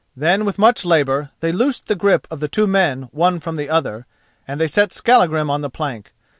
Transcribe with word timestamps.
Then 0.17 0.45
with 0.45 0.57
much 0.57 0.83
labour 0.83 1.29
they 1.41 1.51
loosed 1.51 1.85
the 1.85 1.93
grip 1.93 2.27
of 2.31 2.39
the 2.39 2.47
two 2.47 2.65
men 2.65 3.03
one 3.11 3.39
from 3.39 3.55
the 3.55 3.69
other, 3.69 4.07
and 4.47 4.59
they 4.59 4.65
set 4.65 4.91
Skallagrim 4.91 5.51
on 5.51 5.61
the 5.61 5.69
plank. 5.69 6.11